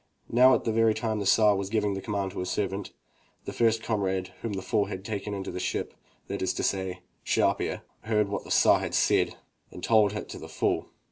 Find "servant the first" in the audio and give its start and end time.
2.49-3.83